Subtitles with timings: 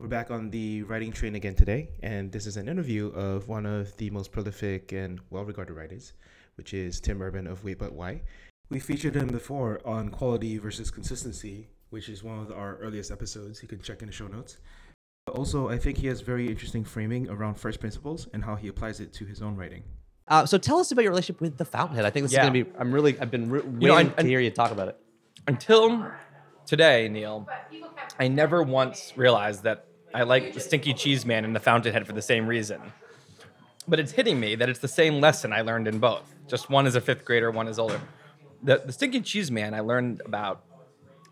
[0.00, 3.66] We're back on the writing train again today, and this is an interview of one
[3.66, 6.14] of the most prolific and well regarded writers,
[6.54, 8.22] which is Tim Urban of Wait But Why.
[8.70, 13.60] We featured him before on quality versus consistency, which is one of our earliest episodes.
[13.60, 14.56] You can check in the show notes.
[15.34, 19.00] Also, I think he has very interesting framing around first principles and how he applies
[19.00, 19.82] it to his own writing.
[20.28, 22.06] Uh, so tell us about your relationship with the Fountainhead.
[22.06, 22.44] I think this Yeah.
[22.44, 22.78] is going to be.
[22.78, 23.20] I'm really.
[23.20, 24.96] I've been re- waiting know, and- to hear you talk about it.
[25.46, 26.10] Until
[26.64, 27.46] today, Neil,
[28.18, 32.12] I never once realized that I like the Stinky Cheese Man and the Fountainhead for
[32.12, 32.80] the same reason.
[33.86, 36.34] But it's hitting me that it's the same lesson I learned in both.
[36.48, 38.00] Just one is a fifth grader, one is older.
[38.62, 40.64] The, the Stinky Cheese Man, I learned about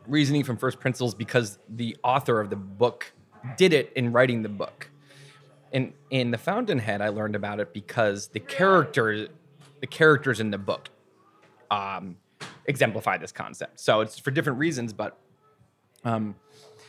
[0.06, 3.12] reasoning from first principles because the author of the book
[3.56, 4.90] did it in writing the book.
[5.72, 9.28] In in the Fountainhead, I learned about it because the character,
[9.80, 10.88] the characters in the book,
[11.70, 12.16] um,
[12.66, 13.78] exemplify this concept.
[13.80, 15.18] So it's for different reasons, but
[16.04, 16.36] um,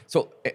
[0.07, 0.51] so eh,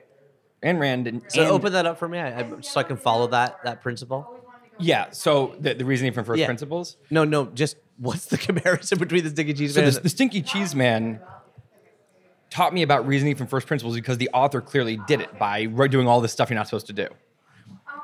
[0.65, 2.97] Ayn Rand and, So and- open that up for me, I, I, so I can
[2.97, 4.41] follow that that principle.
[4.79, 5.11] yeah.
[5.11, 6.47] So the, the reasoning from first Yeah.
[6.47, 6.97] principles.
[7.11, 7.47] No, no.
[7.47, 9.93] Just what's the comparison between the stinky cheese So man?
[9.93, 11.21] the, the Stinky Cheese Man
[12.51, 16.07] taught me about reasoning from first principles because the author clearly did it by doing
[16.07, 17.09] all this stuff you're not supposed to do.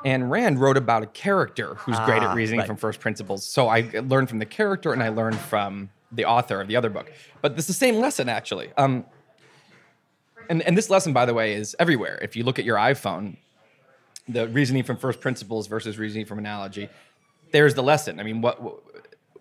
[0.05, 2.67] Ayn Rand wrote about a character who's great Ah, at reasoning right.
[2.67, 3.45] from first principles.
[3.45, 6.89] So I learned from the character and I learned from the author of the other
[6.89, 7.11] book.
[7.41, 8.71] But it's the same lesson actually.
[8.77, 9.05] Um,
[10.51, 12.19] and, and this lesson, by the way, is everywhere.
[12.21, 13.37] If you look at your iPhone,
[14.27, 16.89] the reasoning from first principles versus reasoning from analogy,
[17.51, 18.19] there's the lesson.
[18.19, 18.57] I mean, what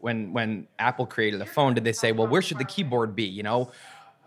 [0.01, 3.25] when when Apple created a phone, did they say, well, where should the keyboard be?
[3.25, 3.73] You know,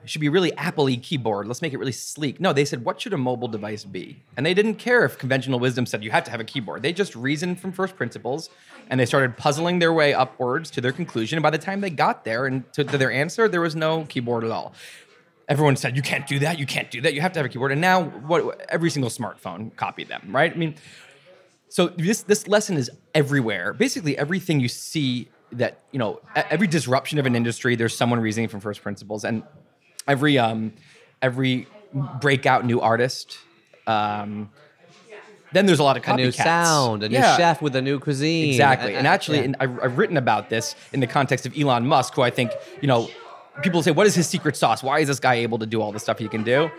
[0.03, 1.48] it should be really Apple-y keyboard.
[1.48, 2.42] Let's make it really sleek.
[2.42, 4.22] No, they said, what should a mobile device be?
[4.36, 6.81] And they didn't care if conventional wisdom said you have to have a keyboard.
[6.81, 8.50] They just reasoned from first principles
[8.90, 11.38] and they started puzzling their way upwards to their conclusion.
[11.38, 14.03] And by the time they got there and to, to their answer, there was no
[14.03, 14.73] keyboard at all.
[15.54, 17.50] Everyone said, you can't do that, you can't do that, you have to have a
[17.50, 17.72] keyboard.
[17.72, 20.52] And now what every single smartphone copied them, right?
[20.52, 20.73] I mean,
[21.70, 23.74] so this this lesson is everywhere.
[23.74, 28.50] Basically, everything you see that you know, every disruption of an industry, there's someone reasoning
[28.50, 29.44] from first principles, and
[30.08, 30.74] every um,
[31.22, 31.68] every
[32.19, 33.38] breakout new artist.
[33.86, 34.50] Um,
[35.52, 37.38] then there's a lot of a new sound, a new Yeah.
[37.38, 38.50] chef with a new cuisine.
[38.50, 38.96] Exactly.
[38.96, 39.44] Uh, And uh, actually, yeah.
[39.46, 42.50] and I've, I've written about this in the context of Elon Musk, who I think,
[42.81, 43.08] you know,
[43.62, 44.81] people say, what is his secret sauce?
[44.81, 46.72] Why is this guy able to do all the stuff he can do?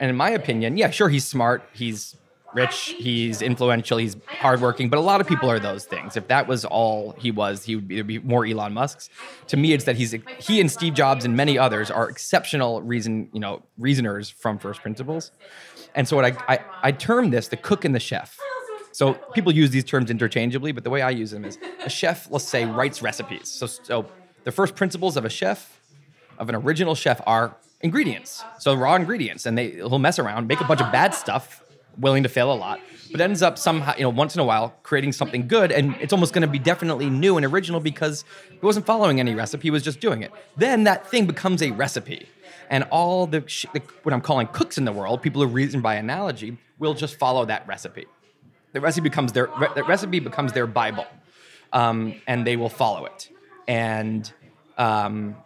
[0.00, 2.16] And in my opinion, yeah, sure, he's smart, he's
[2.54, 6.16] rich, he's influential, he's hardworking, but a lot of people are those things.
[6.16, 9.10] If that was all he was, he would be, be more Elon Musks.
[9.48, 13.28] To me, it's that he's he and Steve Jobs and many others are exceptional reason,
[13.32, 15.30] you know, reasoners from first principles.
[15.94, 18.38] And so what I, I, I term this the cook and the chef.
[18.92, 22.30] So people use these terms interchangeably, but the way I use them is a chef,
[22.30, 23.48] let's say, writes recipes.
[23.48, 24.06] So, so
[24.44, 25.77] the first principles of a chef,
[26.38, 28.42] of an original chef, are ingredients.
[28.58, 31.62] So raw ingredients, and they he'll mess around, make a bunch of bad stuff,
[31.98, 32.80] willing to fail a lot,
[33.12, 36.12] but ends up somehow, you know, once in a while creating something good, and it's
[36.12, 39.70] almost going to be definitely new and original because he wasn't following any recipe, he
[39.70, 40.30] was just doing it.
[40.56, 42.28] Then that thing becomes a recipe,
[42.70, 45.80] and all the, sh- the what I'm calling cooks in the world, people who reason
[45.80, 48.06] by analogy, will just follow that recipe
[48.72, 51.06] the recipe becomes their re- the recipe becomes their bible
[51.72, 53.28] um, and they will follow it
[53.66, 54.32] and
[54.76, 55.36] um,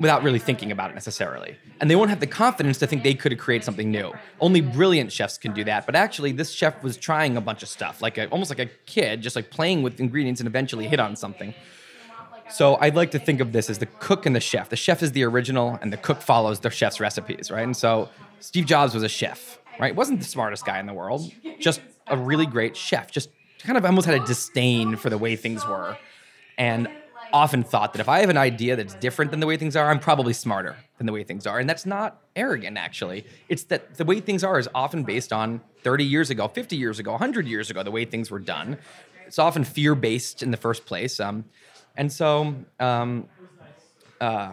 [0.00, 3.14] without really thinking about it necessarily and they won't have the confidence to think they
[3.14, 6.96] could create something new only brilliant chefs can do that but actually this chef was
[6.96, 10.00] trying a bunch of stuff like a, almost like a kid just like playing with
[10.00, 11.54] ingredients and eventually hit on something
[12.50, 14.68] so I'd like to think of this as the cook and the chef.
[14.68, 17.62] The chef is the original, and the cook follows the chef's recipes, right?
[17.62, 18.08] And so
[18.40, 19.94] Steve Jobs was a chef, right?
[19.94, 23.10] Wasn't the smartest guy in the world, just a really great chef.
[23.10, 23.30] Just
[23.60, 25.96] kind of almost had a disdain for the way things were,
[26.58, 26.88] and
[27.32, 29.90] often thought that if I have an idea that's different than the way things are,
[29.90, 31.58] I'm probably smarter than the way things are.
[31.58, 33.24] And that's not arrogant, actually.
[33.48, 36.98] It's that the way things are is often based on 30 years ago, 50 years
[36.98, 38.78] ago, 100 years ago, the way things were done.
[39.26, 41.20] It's often fear based in the first place.
[41.20, 41.44] Um,
[41.96, 43.28] and so, um,
[44.20, 44.52] uh,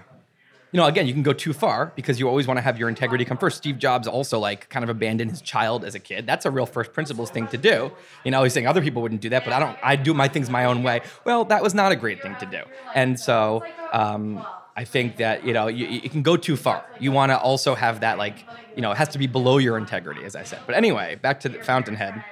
[0.72, 2.89] you know, again, you can go too far because you always want to have your
[2.89, 3.57] integrity come first.
[3.57, 6.28] Steve Jobs also like kind of abandoned his child as a kid.
[6.28, 7.91] That's a real first principles thing to do.
[8.25, 9.77] You know, he's saying other people wouldn't do that, but I don't.
[9.81, 11.01] I do my things my own way.
[11.24, 12.62] Well, that was not a great thing to do.
[12.94, 13.63] And so,
[13.94, 14.45] um,
[14.75, 16.86] I think that you know you, you can go too far.
[17.00, 18.45] You want to also have that like
[18.75, 20.59] you know it has to be below your integrity, as I said.
[20.65, 22.24] But anyway, back to the Fountainhead.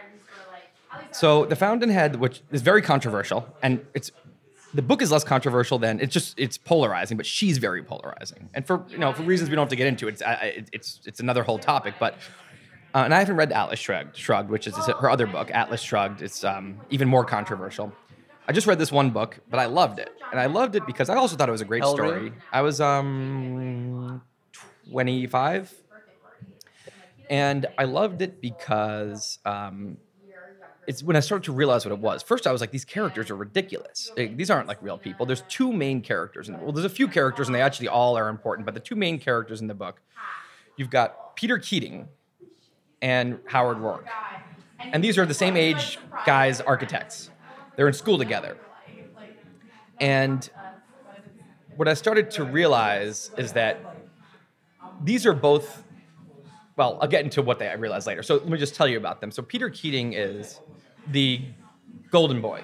[1.11, 4.11] So the Fountainhead, which is very controversial, and it's
[4.75, 8.67] the book is less controversial than it's just it's polarizing, but she's very polarizing, and
[8.67, 10.07] for you know for reasons we don't have to get into.
[10.07, 12.15] It's I- it's it's another whole topic, but.
[12.93, 16.21] Uh, and I haven't read Atlas Shrugged, Shrugged, which is her other book, Atlas Shrugged.
[16.21, 17.91] It's um, even more controversial.
[18.47, 21.09] I just read this one book, but I loved it, and I loved it because
[21.09, 22.31] I also thought it was a great story.
[22.53, 24.21] I was um,
[24.89, 25.73] 25,
[27.29, 29.97] And I loved it because um,
[30.87, 32.21] it's when I started to realize what it was.
[32.21, 34.11] First, I was like, these characters are ridiculous.
[34.17, 35.25] Eh, these aren't like real people.
[35.25, 36.47] There's two main characters.
[36.47, 38.65] In, the well, there's a few characters, and they actually all are important.
[38.65, 40.01] But the two main characters in the book,
[40.77, 42.07] you've got Peter Keating
[43.01, 44.05] and Howard Roark,
[44.79, 47.29] and these are the same age guys, architects.
[47.75, 48.57] They're in school together,
[49.99, 50.49] and
[51.75, 53.79] what I started to realize is that
[55.03, 55.83] these are both
[56.77, 58.21] well, I'll get into what they I realized later.
[58.21, 59.31] So let me just tell you about them.
[59.31, 60.59] So Peter Keating is
[61.07, 61.41] the
[62.11, 62.63] golden boy.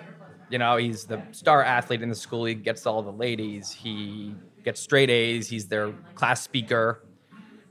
[0.50, 2.46] You know, he's the star athlete in the school.
[2.46, 3.72] He gets all the ladies.
[3.72, 5.48] He gets straight A's.
[5.48, 7.04] He's their class speaker.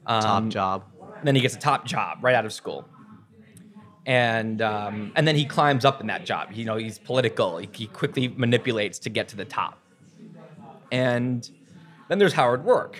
[0.06, 0.84] Top Um, job.
[1.22, 2.88] Then he gets a top job right out of school.
[4.06, 6.52] And um, and then he climbs up in that job.
[6.52, 7.58] You know, he's political.
[7.58, 9.78] He, he quickly manipulates to get to the top.
[10.90, 11.48] And
[12.08, 12.94] then there's Howard Roark,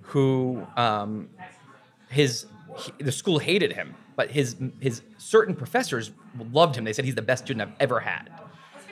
[0.00, 1.28] who um,
[2.08, 2.46] his
[2.78, 6.10] he, the school hated him, but his his certain professors
[6.52, 6.84] loved him.
[6.84, 8.30] They said he's the best student I've ever had.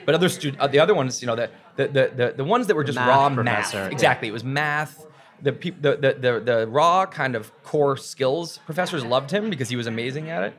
[0.07, 2.67] But other student, uh, the other ones, you know, the the the the, the ones
[2.67, 3.91] that were just Math raw professor, math.
[3.91, 3.93] yeah.
[3.93, 5.07] Exactly, it was math.
[5.43, 9.69] The, peop, the, the the the raw kind of core skills professors loved him because
[9.69, 10.55] he was amazing at it.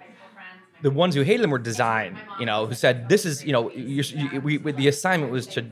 [0.82, 3.70] The ones who hated him were design, you know, who said this is, you know,
[3.72, 5.66] you, you, we, the assignment was to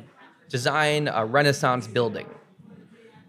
[0.50, 2.28] design a Renaissance building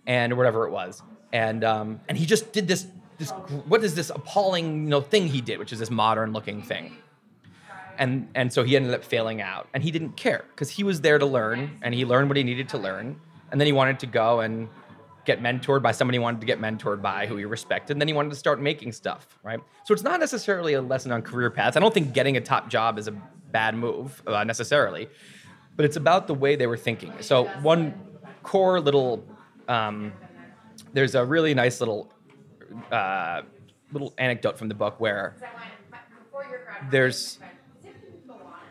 [0.06, 1.02] and whatever it was.
[1.32, 2.86] And um, and he just did this
[3.20, 6.62] this what is this appalling you know thing he did, which is this modern looking
[6.62, 6.96] thing.
[7.98, 11.02] And and so he ended up failing out, and he didn't care because he was
[11.02, 13.20] there to learn, and he learned what he needed to learn,
[13.52, 14.68] and then he wanted to go and
[15.26, 18.08] get mentored by somebody he wanted to get mentored by who he respected, and then
[18.08, 19.60] he wanted to start making stuff, right?
[19.84, 21.76] So it's not necessarily a lesson on career paths.
[21.76, 23.12] I don't think getting a top job is a
[23.52, 25.10] bad move uh, necessarily,
[25.76, 27.12] but it's about the way they were thinking.
[27.20, 27.94] So one
[28.42, 29.22] core little
[29.68, 30.12] um,
[30.92, 32.12] there's a really nice little
[32.90, 33.42] uh,
[33.92, 35.36] little anecdote from the book where
[36.90, 37.38] there's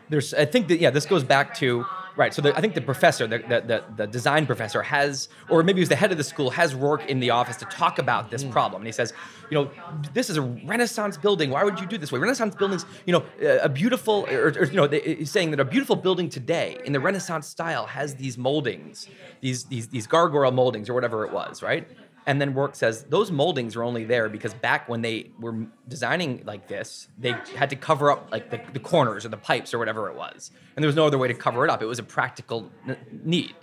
[0.08, 1.86] there's I think that yeah this goes back to
[2.16, 5.62] right so the, I think the professor the, the the the design professor has or
[5.62, 8.30] maybe he's the head of the school has Roark in the office to talk about
[8.30, 8.82] this problem.
[8.82, 9.12] And he says
[9.50, 9.70] you know
[10.12, 11.50] this is a Renaissance building.
[11.50, 12.18] Why would you do this way?
[12.18, 13.24] Renaissance buildings you know
[13.62, 17.00] a beautiful or, or you know he's saying that a beautiful building today in the
[17.00, 19.08] Renaissance style has these moldings
[19.40, 21.86] these these these gargoyle moldings or whatever it was right
[22.26, 26.42] and then Roark says those moldings are only there because back when they were designing
[26.44, 29.78] like this, they had to cover up like the, the corners or the pipes or
[29.78, 30.50] whatever it was.
[30.76, 31.82] And there was no other way to cover it up.
[31.82, 33.54] It was a practical n- need.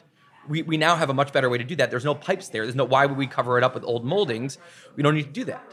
[0.47, 1.89] We, we now have a much better way to do that.
[1.91, 2.63] There's no pipes there.
[2.63, 4.57] There's no why would we cover it up with old moldings?
[4.95, 5.63] We don't need to do that.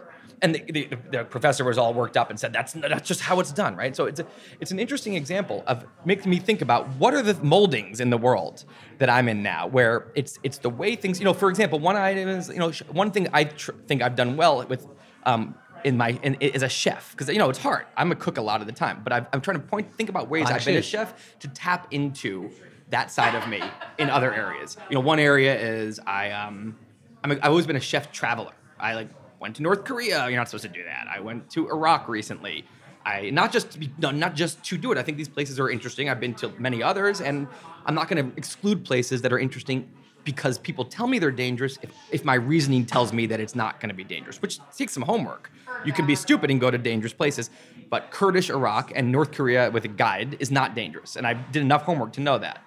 [0.45, 3.41] And the, the, the professor was all worked up and said that's that's just how
[3.41, 3.97] it's done, right?
[3.97, 4.27] So it's a,
[4.61, 8.19] it's an interesting example of making me think about what are the moldings in the
[8.19, 8.65] world
[8.99, 11.33] that I'm in now, where it's it's the way things, you know.
[11.33, 14.67] For example, one item is you know one thing I tr- think I've done well
[14.67, 14.87] with
[15.25, 17.87] um, in my in, as a chef because you know it's hard.
[17.97, 20.11] I'm a cook a lot of the time, but I've, I'm trying to point think
[20.11, 22.51] about ways I'm I've been a chef to tap into
[22.91, 23.63] that side of me
[23.99, 24.77] in other areas.
[24.91, 26.77] You know, one area is I um
[27.23, 28.53] I'm a, I've always been a chef traveler.
[28.79, 29.09] I like
[29.45, 30.27] went to North Korea.
[30.27, 31.07] You're not supposed to do that.
[31.07, 32.65] I went to Iraq recently.
[33.05, 34.97] I not just to be, no, not just to do it.
[34.97, 36.09] I think these places are interesting.
[36.09, 37.47] I've been to many others, and
[37.85, 39.87] I'm not going to exclude places that are interesting
[40.25, 41.79] because people tell me they're dangerous.
[41.83, 44.95] If, if my reasoning tells me that it's not going to be dangerous, which takes
[44.95, 45.51] some homework.
[45.85, 47.51] You can be stupid and go to dangerous places,
[47.91, 51.61] but Kurdish Iraq and North Korea with a guide is not dangerous, and I did
[51.61, 52.65] enough homework to know that.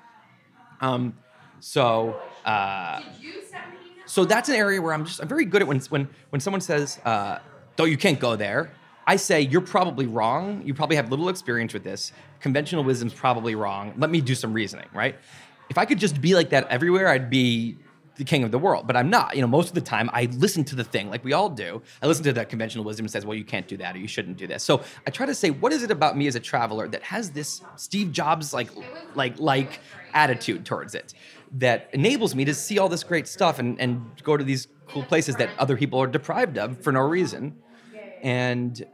[0.79, 1.17] Um,
[1.60, 2.22] so.
[2.46, 3.01] Uh,
[4.07, 6.61] so that's an area where I'm just I'm very good at when when when someone
[6.61, 7.39] says, uh,
[7.75, 8.71] "Though you can't go there,"
[9.05, 10.63] I say you're probably wrong.
[10.65, 12.11] You probably have little experience with this.
[12.39, 13.93] Conventional wisdom's probably wrong.
[13.97, 15.15] Let me do some reasoning, right?
[15.69, 17.77] If I could just be like that everywhere, I'd be
[18.15, 18.87] the king of the world.
[18.87, 19.35] But I'm not.
[19.35, 21.81] You know, most of the time I listen to the thing, like we all do.
[22.01, 24.07] I listen to the conventional wisdom and says, "Well, you can't do that, or you
[24.07, 26.39] shouldn't do this." So I try to say, what is it about me as a
[26.39, 28.69] traveler that has this Steve Jobs like
[29.15, 29.79] like like
[30.13, 31.13] attitude towards it
[31.53, 35.03] that enables me to see all this great stuff and, and go to these cool
[35.03, 37.57] places that other people are deprived of for no reason.
[38.21, 38.85] And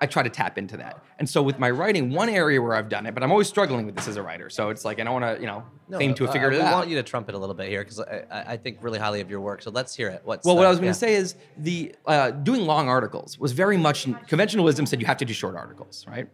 [0.00, 1.02] I try to tap into that.
[1.18, 3.86] And so with my writing, one area where I've done it, but I'm always struggling
[3.86, 4.50] with this as a writer.
[4.50, 6.60] So it's like I don't want to, you know, claim to have uh, figured it
[6.60, 6.72] out.
[6.74, 9.22] want you to trumpet a little bit here because I, I I think really highly
[9.22, 9.62] of your work.
[9.62, 10.20] So let's hear it.
[10.24, 10.92] What's Well, what uh, I was going yeah.
[10.92, 15.06] to say is the uh, doing long articles was very much conventional wisdom said you
[15.06, 16.28] have to do short articles, right?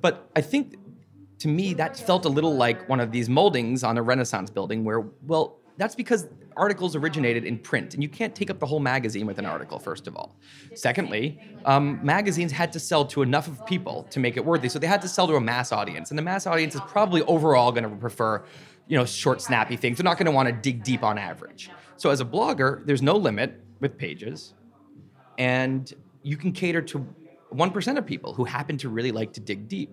[0.00, 0.76] But I think
[1.38, 4.84] to me that felt a little like one of these moldings on a Renaissance building,
[4.84, 6.26] where well, that's because
[6.56, 9.78] articles originated in print, and you can't take up the whole magazine with an article.
[9.78, 10.36] First of all,
[10.74, 14.78] secondly, um, magazines had to sell to enough of people to make it worthy, so
[14.78, 17.72] they had to sell to a mass audience, and the mass audience is probably overall
[17.72, 18.44] going to prefer
[18.88, 19.98] you know, short, snappy things.
[19.98, 21.70] They're not going to want to dig deep on average.
[21.96, 24.54] So as a blogger, there's no limit with pages,
[25.38, 27.06] and you can cater to
[27.54, 29.90] 1% of people who happen to really like to dig deep.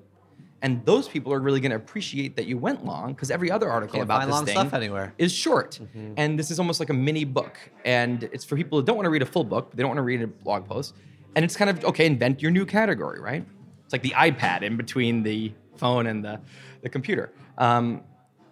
[0.63, 3.69] And those people are really going to appreciate that you went long because every other
[3.69, 5.13] article Can't about this thing stuff anywhere.
[5.17, 5.79] is short.
[6.17, 7.57] And this is almost like a mini book.
[7.83, 9.89] And it's for people who don't want to read a full book, but they don't
[9.89, 10.95] want to read a blog post.
[11.35, 13.45] And it's kind of okay, invent your new category, right?
[13.83, 16.39] It's like the iPad in between the phone and the,
[16.81, 17.33] the computer.
[17.57, 18.01] Um,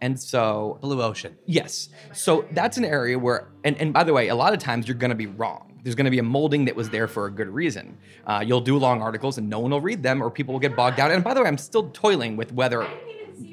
[0.01, 1.37] and so Blue Ocean.
[1.45, 1.89] Yes.
[2.11, 4.97] So that's an area where, and, and by the way, a lot of times you're
[4.97, 5.70] going to be wrong.
[5.83, 7.97] There's going to be a molding that was there for a good reason.
[8.25, 10.75] Uh, you'll do long articles and no one will read them, or people will get
[10.75, 11.11] bogged down.
[11.11, 12.87] And by the way, I'm still toiling with whether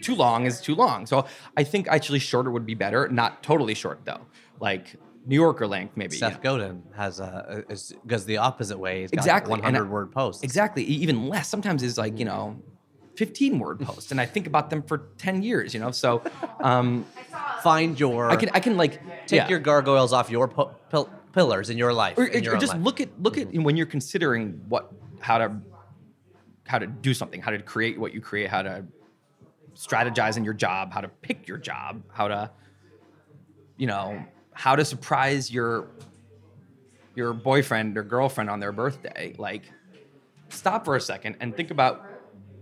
[0.02, 1.06] too long is too long.
[1.06, 1.24] So
[1.56, 3.08] I think actually shorter would be better.
[3.08, 4.20] Not totally short though,
[4.60, 4.94] like
[5.26, 6.16] New Yorker length maybe.
[6.16, 6.38] Seth yeah.
[6.42, 9.02] Godin has a is goes the opposite way.
[9.02, 10.42] He's got Exactly, 100 I- word posts.
[10.42, 10.84] Exactly.
[10.84, 11.48] Even less.
[11.48, 12.60] Sometimes it's like you know.
[13.16, 15.90] 15 word posts and I think about them for 10 years, you know.
[15.90, 16.22] So
[16.60, 17.04] um,
[17.64, 18.30] Find your.
[18.30, 19.48] I can I can like take yeah.
[19.48, 22.18] your gargoyles off your po- pil- pillars in your life.
[22.18, 22.82] or, in your or just life.
[22.82, 23.62] look at look at mm-hmm.
[23.62, 25.56] when you're considering what how to
[26.66, 28.84] how to do something how to create what you create how to
[29.74, 32.50] strategize in your job how to pick your job how to
[33.76, 35.88] you know how to surprise your
[37.14, 39.62] your boyfriend or girlfriend on their birthday like
[40.50, 42.04] stop for a second and think about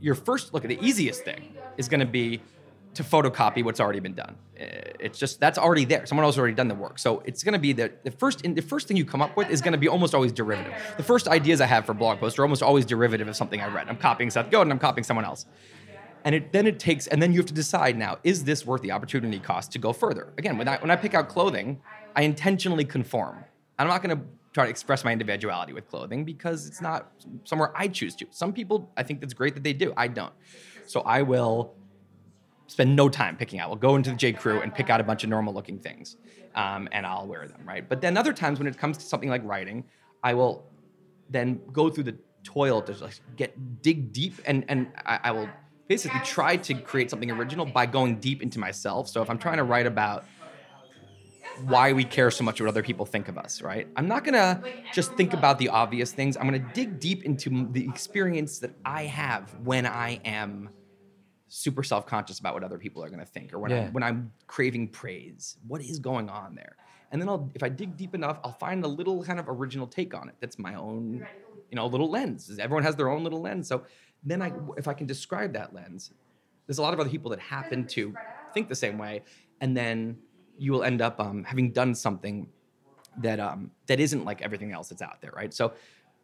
[0.00, 2.40] your first look at the easiest thing is going to be
[2.96, 4.34] to photocopy what's already been done.
[4.60, 4.64] Uh,
[5.06, 6.04] It's just that's already there.
[6.06, 6.98] Someone else has already done the work.
[6.98, 9.48] So it's going to be the, the first the first thing you come up with
[9.50, 10.74] is going to be almost always derivative.
[10.96, 13.68] The first ideas I have for blog posts are almost always derivative of something I
[13.68, 13.88] read.
[13.88, 15.46] I'm copying Seth Godin, I'm copying someone else.
[16.24, 18.82] And it, then it takes, and then you have to decide now: is this worth
[18.82, 20.32] the opportunity cost to go further?
[20.38, 21.80] Again, when I when I pick out clothing,
[22.18, 23.44] I intentionally conform.
[23.78, 27.12] I'm not going to try to express my individuality with clothing because it's not
[27.44, 28.26] somewhere I choose to.
[28.30, 29.92] Some people, I think that's great that they do.
[29.96, 30.32] I don't.
[30.86, 31.74] So I will
[32.66, 33.68] spend no time picking out.
[33.68, 34.32] We'll go into the J.
[34.32, 36.16] Crew and pick out a bunch of normal looking things,
[36.54, 37.88] um, and I'll wear them, right?
[37.88, 39.85] But then other times when it comes to something like writing,
[40.23, 40.66] I will
[41.30, 45.49] then go through the toil to like get dig deep, and and I, I will
[45.88, 49.08] basically try to create something original by going deep into myself.
[49.08, 50.25] So if I'm trying to write about
[51.64, 53.88] why we care so much what other people think of us, right?
[53.96, 56.37] I'm not gonna just think about the obvious things.
[56.37, 60.70] I'm gonna dig deep into the experience that I have when I am
[61.48, 63.84] super self-conscious about what other people are gonna think, or when Yeah.
[63.86, 65.58] I'm when I'm craving praise.
[65.66, 66.76] What is going on there?
[67.12, 69.86] And then I'll, if I dig deep enough, I'll find a little kind of original
[69.86, 70.34] take on it.
[70.40, 71.24] That's my own,
[71.70, 72.58] you know, little lens.
[72.58, 73.68] Everyone has their own little lens.
[73.68, 73.84] So
[74.24, 76.12] then I, if I can describe that lens,
[76.66, 78.12] there's a lot of other people that happen to
[78.52, 79.22] think the same way,
[79.60, 80.18] and then
[80.58, 82.48] you will end up um, having done something
[83.18, 85.54] that um, that isn't like everything else that's out there, right?
[85.54, 85.74] So,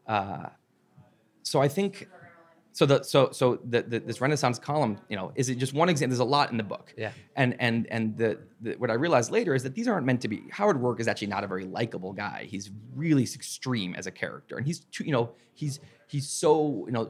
[0.08, 0.48] uh,
[1.44, 2.08] so I think,
[2.72, 5.88] so the so so the, the this Renaissance column, you know, is it just one
[5.88, 6.10] example?
[6.10, 7.12] There's a lot in the book, Yeah.
[7.36, 10.28] And and and the, the what I realized later is that these aren't meant to
[10.28, 10.44] be.
[10.50, 12.46] Howard Roark is actually not a very likable guy.
[12.48, 16.92] He's really extreme as a character, and he's too, you know, he's he's so you
[16.92, 17.08] know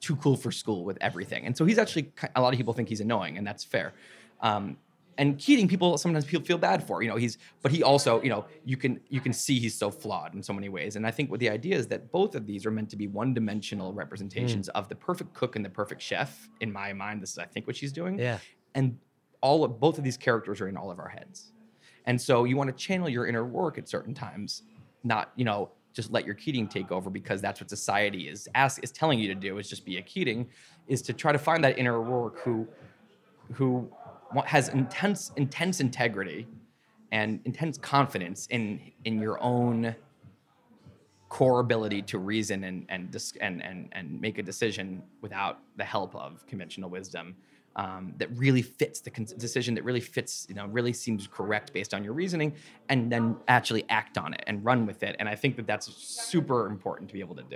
[0.00, 2.88] too cool for school with everything, and so he's actually a lot of people think
[2.88, 3.94] he's annoying, and that's fair.
[4.40, 4.76] Um,
[5.18, 7.02] and Keating, people sometimes people feel bad for.
[7.02, 9.90] You know, he's but he also, you know, you can you can see he's so
[9.90, 10.96] flawed in so many ways.
[10.96, 13.08] And I think what the idea is that both of these are meant to be
[13.08, 14.78] one-dimensional representations mm.
[14.78, 16.48] of the perfect cook and the perfect chef.
[16.60, 18.18] In my mind, this is I think what she's doing.
[18.18, 18.38] Yeah.
[18.74, 18.96] And
[19.40, 21.52] all of both of these characters are in all of our heads.
[22.06, 24.62] And so you want to channel your inner Roark at certain times,
[25.04, 28.82] not, you know, just let your Keating take over because that's what society is ask
[28.84, 30.48] is telling you to do is just be a Keating,
[30.86, 32.68] is to try to find that inner Roark who
[33.52, 33.90] who
[34.44, 36.46] has intense intense integrity
[37.12, 39.94] and intense confidence in in your own
[41.28, 46.14] core ability to reason and and and and and make a decision without the help
[46.14, 47.36] of conventional wisdom
[47.76, 51.72] um, that really fits the con- decision that really fits you know really seems correct
[51.72, 52.52] based on your reasoning
[52.88, 55.16] and then actually act on it and run with it.
[55.18, 57.46] And i think that that's super important to be able to do